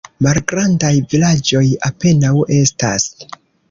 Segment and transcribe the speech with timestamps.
[0.27, 3.11] Malgrandaj vilaĝoj apenaŭ estas.